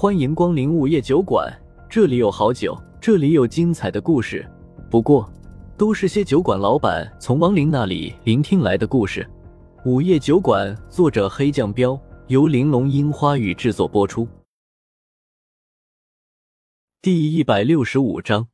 [0.00, 1.54] 欢迎光临午夜酒馆，
[1.86, 4.50] 这里有好酒，这里有精彩的故事。
[4.90, 5.30] 不过，
[5.76, 9.28] 都是些酒馆老板从亡灵那里聆听来的故事。
[9.84, 14.26] 午夜酒馆，作者黑酱标，由玲珑樱花雨制作播出。
[17.02, 18.48] 第一百六十五章，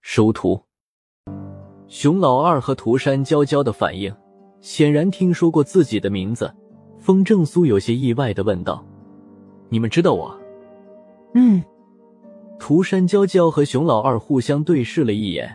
[0.00, 0.62] 收徒。
[1.88, 4.14] 熊老二和涂山娇娇的反应，
[4.60, 6.54] 显然听说过自己的名字。
[7.00, 8.86] 风正苏有些意外的问道
[9.70, 10.32] ：“你们知道我？”
[11.34, 11.62] 嗯。
[12.58, 15.48] 涂山娇娇和熊老二互相对视了一眼，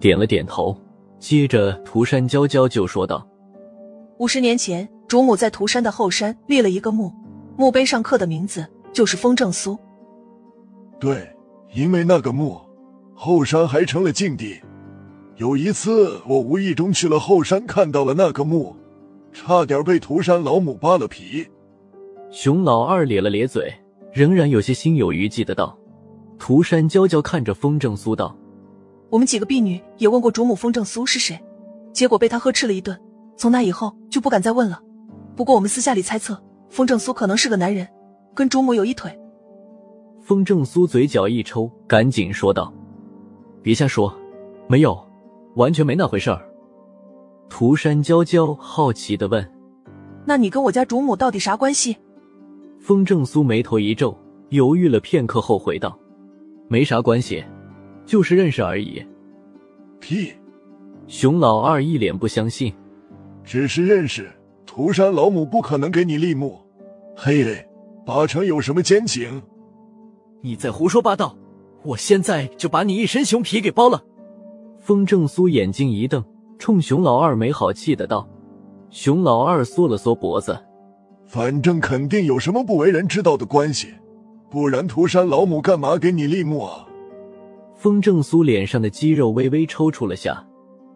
[0.00, 0.76] 点了点头。
[1.18, 3.26] 接着，涂山娇娇就说道
[4.18, 7.12] ：“五十年前，主母在涂山的后山立了一个墓，
[7.56, 9.78] 墓碑上刻的名字就是风正苏。
[10.98, 11.30] 对，
[11.72, 12.60] 因为那个墓，
[13.14, 14.60] 后山还成了禁地。
[15.36, 18.74] 有一次，我无意中去了后山，看到了那个墓。”
[19.32, 21.46] 差点被涂山老母扒了皮。
[22.32, 23.72] 熊老二咧了咧嘴，
[24.12, 25.76] 仍然有些心有余悸的道
[26.38, 28.36] ：“涂山娇娇看着风正苏道，
[29.08, 31.40] 我们几个婢女也问过主母风正苏是谁，
[31.92, 32.98] 结果被他呵斥了一顿。
[33.36, 34.80] 从那以后就不敢再问了。
[35.34, 37.88] 不过我们私下里猜测，风正苏可能是个男人，
[38.34, 39.16] 跟主母有一腿。”
[40.20, 42.72] 风正苏嘴角一抽，赶紧说道
[43.62, 44.14] ：“别瞎说，
[44.68, 44.98] 没有，
[45.56, 46.46] 完全没那回事儿。”
[47.48, 49.44] 涂山娇娇好奇的问
[50.26, 51.96] ：“那你跟我家主母到底啥关系？”
[52.80, 54.16] 风正苏眉头一皱，
[54.48, 55.96] 犹豫了片刻后回道
[56.66, 57.44] ：“没啥关系，
[58.06, 59.04] 就是认识而已。”
[60.00, 60.32] 屁！
[61.06, 62.72] 熊老二一脸不相信
[63.44, 64.30] ：“只是认识，
[64.64, 66.58] 涂山老母不可能给你立墓。
[67.14, 67.68] 嘿嘿，
[68.06, 69.42] 八成有什么奸情。”
[70.40, 71.36] 你在胡说八道！
[71.82, 74.02] 我现在就把你一身熊皮给剥了！
[74.78, 76.24] 风正苏眼睛一瞪。
[76.58, 78.28] 冲熊老二没好气的道
[78.90, 80.58] ：“熊老二缩了缩脖子，
[81.30, 83.86] 反正肯定有什么不为人知道的关系，
[84.50, 86.88] 不然涂山老母干嘛给你立墓啊？”
[87.78, 90.44] 风正苏脸上的肌肉微微抽搐了下，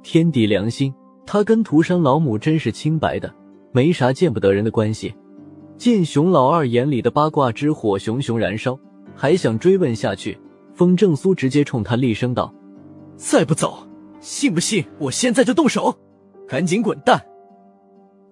[0.02, 0.92] 天地良心，
[1.24, 3.32] 他跟涂山老母真是清白的，
[3.70, 5.14] 没啥见不得人的关系。
[5.76, 8.76] 见熊老二眼里的八卦之火熊熊燃烧，
[9.14, 10.36] 还想追问下去，
[10.72, 12.52] 风正苏直接冲他厉声道
[13.16, 13.86] ：“再不走！”
[14.18, 15.96] 信不信我现在就动手？
[16.48, 17.24] 赶紧滚蛋！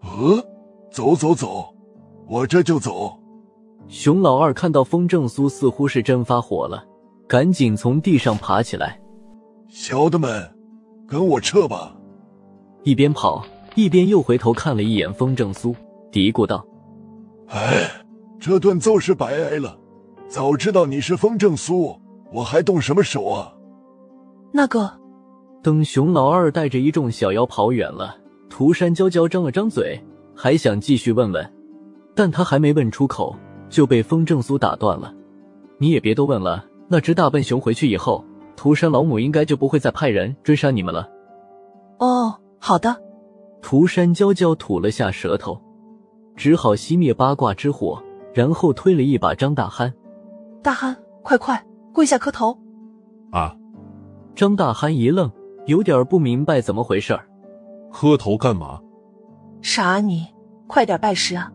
[0.01, 0.45] 呃，
[0.91, 1.72] 走走走，
[2.33, 3.15] 我这就走。
[3.89, 6.83] 熊老二看到风正苏似乎是真发火了，
[7.29, 8.99] 赶紧从地上爬起来。
[9.69, 10.51] 小的们，
[11.07, 11.95] 跟我撤吧！
[12.85, 13.45] 一边跑
[13.75, 15.77] 一边又回头看了一眼风正苏，
[16.11, 16.67] 嘀咕道
[17.53, 17.87] ：“哎，
[18.41, 19.79] 这顿揍是白挨了。
[20.27, 21.95] 早知道你是风正苏，
[22.33, 23.53] 我还动什么手啊？”
[24.55, 24.91] 那个。
[25.63, 28.17] 等熊老二带着一众小妖跑远了，
[28.49, 30.03] 涂山娇娇张了张嘴，
[30.35, 31.53] 还想继续问问，
[32.15, 33.35] 但他还没问出口，
[33.69, 35.13] 就被风正苏打断了。
[35.79, 38.25] 你也别多问了，那只大笨熊回去以后，
[38.57, 41.09] 涂山老母应该就不会再派人追杀你们了。
[41.99, 42.97] 哦，好的。
[43.61, 45.61] 涂山娇娇吐了下舌头，
[46.37, 48.03] 只好熄灭八卦之火，
[48.35, 49.93] 然后推了一把张大憨。
[50.63, 52.59] 大憨，快快跪下磕头！
[53.31, 53.57] 啊！
[54.35, 55.31] 张大憨一愣。
[55.67, 57.25] 有点不明白怎么回事儿，
[57.93, 58.81] 磕头干嘛？
[59.61, 60.27] 傻你，
[60.67, 61.53] 快点拜师啊！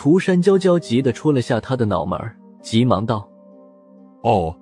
[0.00, 2.18] 涂山娇娇急得戳了下他的脑门，
[2.62, 3.28] 急忙道
[4.24, 4.56] ：“哦。”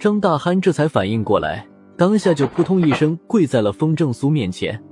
[0.00, 4.82] 张大憨这才反应过来，当下就扑通一声跪在了风正苏面前：“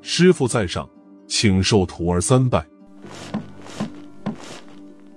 [0.00, 0.88] 师傅在上，
[1.26, 2.66] 请受徒儿三拜。”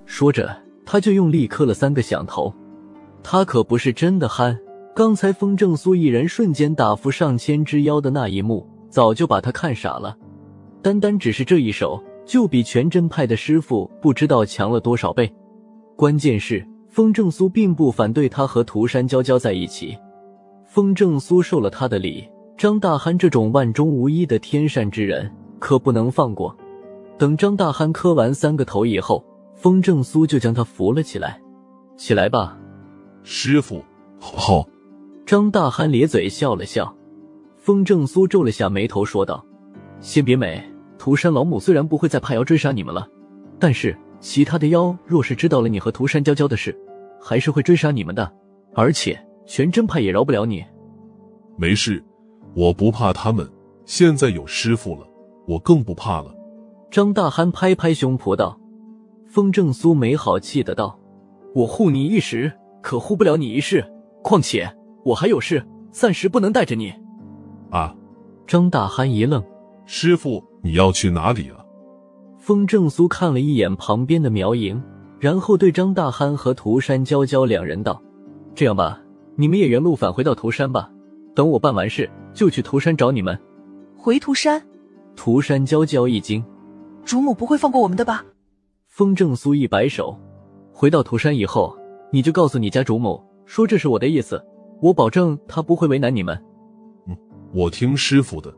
[0.04, 0.54] 说着，
[0.84, 2.52] 他就用力磕了三个响头。
[3.22, 4.54] 他可不是真的憨。
[4.94, 10.14] 刚才风正苏一人瞬间打服上千只妖的那一幕，早就把他看傻了。
[10.82, 15.28] 单单只是这一手，就比全真派的师傅不知道强了多少倍。
[15.96, 19.98] 关键是风正苏并不反对他和涂山娇娇在一起。
[20.64, 22.24] 风正苏受了他的礼，
[22.56, 26.56] 张大憨这种万中无一的天善之人可不能放过。
[27.18, 29.24] 等张大憨磕完三个头以后，
[29.56, 31.40] 风正苏就将他扶了起来。
[31.96, 32.56] 起来吧，
[33.24, 33.82] 师傅。
[34.20, 34.64] 好。
[35.26, 36.94] 张大憨咧嘴笑了笑，
[37.56, 39.44] 风正苏皱了下眉头说道
[40.00, 40.64] ：“先别美，
[41.00, 43.08] 涂山老母虽然不会再派妖追杀你们了，
[43.58, 46.78] 但是其他的妖若是知道了你和涂山娇娇的事，
[47.18, 48.30] 还是会追杀你们的。
[48.74, 50.62] 而且全真派也饶不了你。”
[51.56, 52.04] 没事，
[52.54, 53.50] 我不怕他们。
[53.86, 55.08] 现在有师傅了，
[55.48, 56.34] 我更不怕了。
[56.90, 58.60] 张大憨拍拍胸脯道
[59.26, 61.00] ：“风正苏没好气的道：
[61.54, 62.52] 我护你一时，
[62.82, 63.90] 可护不了你一世。
[64.22, 64.70] 况且……”
[65.02, 66.92] 我还有事，暂时不能带着你。
[67.70, 67.96] 啊！
[68.46, 69.42] 张大憨一愣
[69.86, 71.64] ：“师傅，你要去哪里啊？”
[72.38, 74.82] 风正苏看了一眼旁边的苗莹，
[75.18, 78.02] 然后对张大憨和涂山娇娇两人道
[78.54, 79.00] ：“这样吧，
[79.36, 80.90] 你们也原路返回到涂山吧。
[81.34, 83.38] 等我办完事，就去涂山找你们。”
[83.96, 84.62] 回涂山？
[85.14, 86.42] 涂山娇娇一惊
[87.04, 88.24] ：“主母不会放过我们的吧？”
[88.88, 90.18] 风正苏一摆手
[90.72, 91.76] ：“回到涂山以后，
[92.10, 94.42] 你就告诉你家主母，说这是我的意思，
[94.80, 96.42] 我保证他不会为难你们。”
[97.06, 97.16] 嗯，
[97.52, 98.52] 我听师傅的。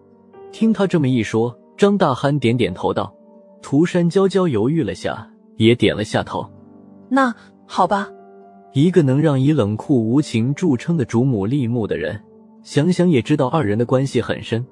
[0.52, 3.12] 听他这么一说，张大憨点点头道
[3.60, 6.48] ：“涂山娇娇犹豫了下。”也点了下头，
[7.08, 7.34] 那
[7.66, 8.08] 好吧。
[8.72, 12.22] 一个能让以冷酷无情著称的主母立木的人，
[12.62, 14.64] 想想也知道二人的关系很深。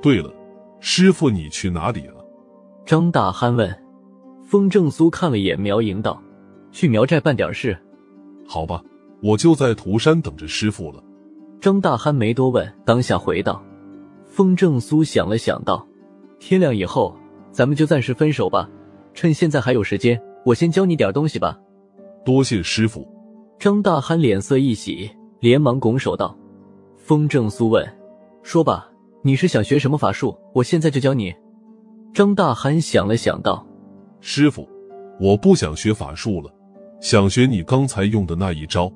[0.00, 0.32] 对了，
[0.80, 2.24] 师傅你去哪里了？
[2.86, 3.70] 张大憨问。
[4.42, 6.22] 风正苏看了眼苗莹道
[6.72, 7.76] ：“去苗寨办点事。”
[8.48, 8.82] 好吧，
[9.22, 11.04] 我就在涂山等着师傅了。
[11.60, 13.62] 张大憨没多问，当下回道。
[14.24, 15.86] 风正苏想了想道
[16.38, 17.16] ：“天亮以后，
[17.50, 18.68] 咱们就暂时分手吧。”
[19.14, 21.58] 趁现在还有时间，我先教你点东西吧。
[22.24, 23.08] 多谢师傅。
[23.58, 25.10] 张大憨脸色一喜，
[25.40, 26.36] 连忙拱手道
[26.98, 27.86] ：“风正苏问，
[28.42, 28.90] 说吧，
[29.22, 30.36] 你是想学什么法术？
[30.52, 31.34] 我现在就教你。”
[32.12, 33.66] 张大憨想了想道
[34.20, 34.68] ：“师傅，
[35.18, 36.50] 我不想学法术了，
[37.00, 38.92] 想学你刚才用的那一招。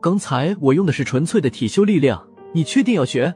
[0.00, 2.22] 刚才我用的是纯粹的体修力量，
[2.52, 3.34] 你确定要学？”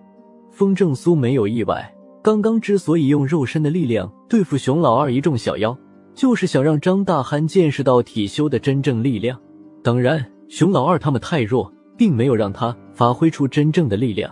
[0.53, 1.92] 风正苏没有意外，
[2.23, 5.77] 刚刚之所以用肉身的力量对付熊老二一众小妖。
[6.15, 9.41] 就是想让张大憨见识到体修的真正力量。
[9.83, 14.31] 当然，熊老二他们太弱，并没有让他发挥出真正的力量。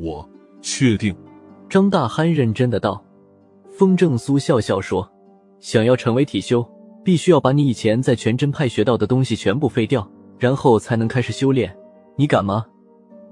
[0.00, 0.28] 我
[0.60, 1.14] 确定。
[1.68, 3.00] 张大憨认真的道。
[3.70, 5.08] 风正苏笑笑说
[5.60, 6.68] ：“想要成为体修，
[7.04, 10.10] 必须要把你以前在全真派学到的东西全部废掉，
[10.40, 11.72] 然后才能开始修炼。
[12.16, 12.66] 你敢吗？”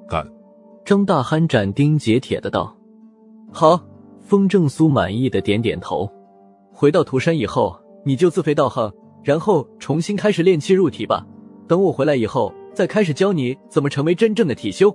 [0.09, 0.25] 敢。
[0.85, 2.77] 张大憨斩钉截铁的道。
[3.55, 3.81] 好。
[4.27, 6.11] 风正苏满意的点点头。
[6.73, 8.91] 回到涂山以后，你就自废道行，
[9.23, 11.27] 然后重新开始炼气入体吧。
[11.69, 14.91] 等我回来以后，再开始教你怎么成为真正的体修。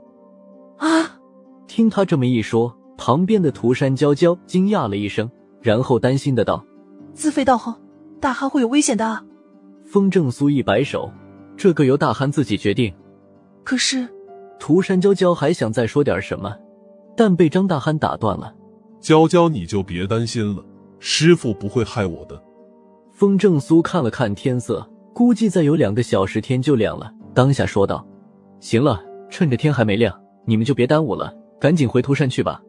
[0.77, 1.19] 啊！
[1.67, 5.29] 听他这么一说，旁边的涂山娇娇惊讶了一声，
[5.61, 6.65] 然后担心的道
[7.13, 7.79] ：“自废道行，
[8.19, 9.23] 大汉会有危险的。”啊！”
[9.85, 11.11] 风正苏一摆手
[11.55, 12.91] ：“这个由大汉自己决定。”
[13.63, 14.07] 可是，
[14.57, 16.55] 涂山娇娇还想再说点什么，
[17.15, 18.53] 但被张大憨打断了
[18.99, 20.63] ：“娇娇，你就别担心了。”
[20.99, 22.41] 师傅不会害我的。
[23.11, 28.05] 风正苏看了看天色，估计再有两个小时天就亮了，当下说道
[28.59, 30.13] ：“行了，趁着天还没亮，
[30.45, 32.61] 你们就别耽误了，赶紧回涂山去吧，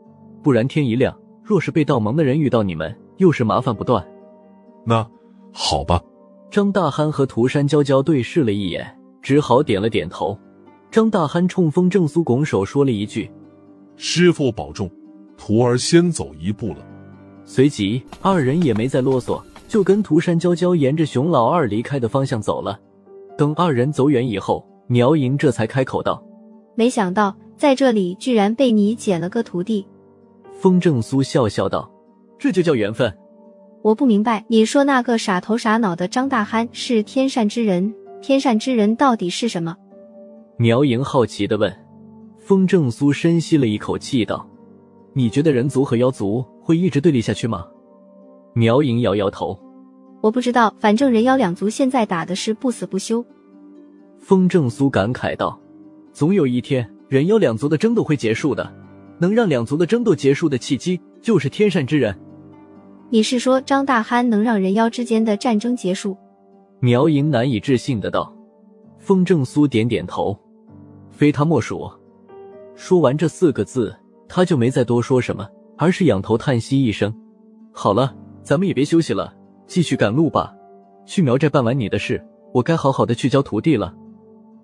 [0.42, 4.04] 不然天一亮，若是被道盟的人遇到你们，又是麻烦不断。”
[4.86, 5.06] 那
[5.52, 6.00] 好吧。
[6.50, 10.36] 张大憨和涂山娇娇对视了一眼，只好点了点头。
[10.90, 13.30] 张大憨冲风正苏拱手说了一句
[14.02, 14.90] ：“师傅保重，
[15.36, 16.78] 徒儿先走一步了。”
[17.44, 22.80] 随即，二人也没再啰嗦，就跟涂山娇娇沿着熊老二离开的方向走了。
[23.36, 26.22] 等二人走远以后，苗莹这才开口道
[26.74, 29.86] ：“没想到在这里居然被你捡了个徒弟。”
[30.58, 31.90] 风正苏笑笑道
[32.38, 33.14] ：“这就叫缘分。”
[33.84, 39.76] 我不明白，你说那个傻头傻脑的张大憨是天善之人，天善之人到底是什么？
[40.56, 41.70] 苗莹好奇的问。
[42.50, 44.44] 风正苏深吸了一口气道
[45.14, 47.64] ：“你觉得人族和妖族？”会一直对立下去吗？
[48.54, 49.56] 苗莹摇摇头，
[50.20, 53.24] 我不知道，反正人妖两族现在打的是不死不休。
[54.18, 55.56] 风正苏感慨道
[56.12, 58.68] ：“总有一天，人妖两族的争斗会结束的。
[59.20, 62.12] 能让两族的争斗结束的契机，就是天善之人。”
[63.10, 66.16] 你是说张大憨能让人妖之间的战争结束？
[66.80, 68.34] 苗莹难以置信的道。
[68.98, 70.36] 风正苏点点头，
[71.12, 71.88] 非他莫属。
[72.80, 73.94] 说完这四个字，
[74.26, 75.46] 他就没再多说什么。
[75.76, 77.14] 而是仰头叹息一声
[77.72, 79.34] ：“好了，咱们也别休息了，
[79.66, 80.50] 继续赶路吧。
[81.04, 83.94] 去苗寨办完你的事，我该好好的去教徒弟了。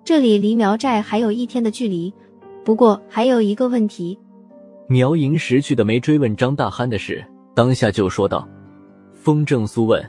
[0.03, 2.11] 这里离苗寨还有一天的距离，
[2.65, 4.19] 不过还有一个问题。”
[4.89, 7.23] 苗莹识趣的没追问张大憨的事，
[7.55, 8.49] 当下就说道
[9.13, 10.03] ：“风正苏问，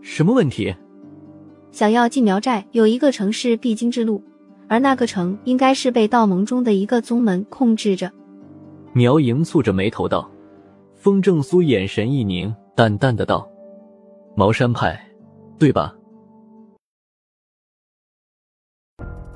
[0.00, 0.74] 什么问题？
[1.70, 4.20] 想要进苗寨，有一个城市必经之路，
[4.70, 8.08] 而那个城应该是被道盟中的一个宗门控制着。”
[8.94, 10.30] 苗莹蹙着眉头道
[10.94, 13.46] ：“风正苏眼神一凝，淡淡的道
[14.36, 14.98] ：‘茅山派，
[15.58, 15.92] 对吧？’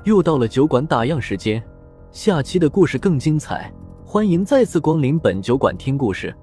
[0.05, 1.61] 又到了酒馆打烊时间，
[2.11, 3.69] 下期的故事更精彩，
[4.05, 6.33] 欢迎再次光临本酒馆听故事。”